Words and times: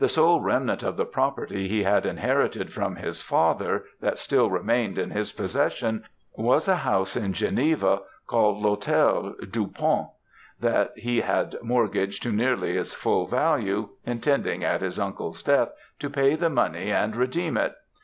The 0.00 0.08
sole 0.08 0.40
remnant 0.40 0.82
of 0.82 0.96
the 0.96 1.04
property 1.04 1.68
he 1.68 1.84
had 1.84 2.04
inherited 2.04 2.72
from 2.72 2.96
his 2.96 3.22
father, 3.22 3.84
that 4.00 4.18
still 4.18 4.50
remained 4.50 4.98
in 4.98 5.12
his 5.12 5.30
possession, 5.30 6.02
was 6.34 6.66
a 6.66 6.74
house 6.78 7.14
in 7.14 7.32
Geneva, 7.34 8.00
called 8.26 8.60
L'Hôtel 8.60 9.48
Dupont, 9.48 10.08
that 10.58 10.90
he 10.96 11.20
had 11.20 11.54
mortgaged 11.62 12.20
to 12.24 12.32
nearly 12.32 12.76
its 12.76 12.94
full 12.94 13.28
value, 13.28 13.90
intending 14.04 14.64
at 14.64 14.80
his 14.80 14.98
uncle's 14.98 15.40
death, 15.40 15.70
to 16.00 16.10
pay 16.10 16.34
the 16.34 16.50
money 16.50 16.90
and 16.90 17.14
redeem 17.14 17.56
it. 17.56 17.76